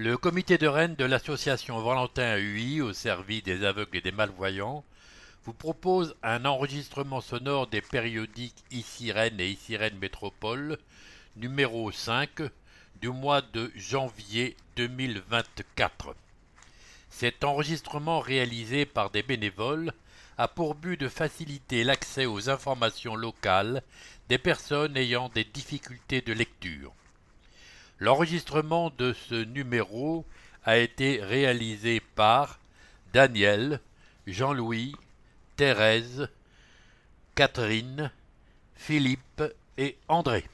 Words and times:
Le 0.00 0.16
comité 0.16 0.58
de 0.58 0.68
Rennes 0.68 0.94
de 0.94 1.04
l'association 1.04 1.80
Valentin 1.80 2.38
UI 2.38 2.80
au 2.80 2.92
service 2.92 3.42
des 3.42 3.64
aveugles 3.64 3.96
et 3.96 4.00
des 4.00 4.12
malvoyants 4.12 4.84
vous 5.44 5.52
propose 5.52 6.14
un 6.22 6.44
enregistrement 6.44 7.20
sonore 7.20 7.66
des 7.66 7.80
périodiques 7.80 8.62
Ici 8.70 9.10
Rennes 9.10 9.40
et 9.40 9.48
Ici 9.48 9.76
Rennes 9.76 9.98
Métropole 9.98 10.78
numéro 11.34 11.90
5 11.90 12.42
du 13.00 13.08
mois 13.08 13.42
de 13.42 13.72
janvier 13.74 14.56
2024. 14.76 16.14
Cet 17.10 17.42
enregistrement 17.42 18.20
réalisé 18.20 18.86
par 18.86 19.10
des 19.10 19.24
bénévoles 19.24 19.92
a 20.36 20.46
pour 20.46 20.76
but 20.76 21.00
de 21.00 21.08
faciliter 21.08 21.82
l'accès 21.82 22.24
aux 22.24 22.48
informations 22.48 23.16
locales 23.16 23.82
des 24.28 24.38
personnes 24.38 24.96
ayant 24.96 25.28
des 25.28 25.42
difficultés 25.42 26.20
de 26.20 26.32
lecture. 26.32 26.94
L'enregistrement 28.00 28.90
de 28.96 29.12
ce 29.12 29.34
numéro 29.34 30.24
a 30.64 30.76
été 30.76 31.20
réalisé 31.22 32.00
par 32.14 32.60
Daniel, 33.12 33.80
Jean-Louis, 34.26 34.94
Thérèse, 35.56 36.28
Catherine, 37.34 38.10
Philippe 38.76 39.42
et 39.76 39.96
André. 40.06 40.44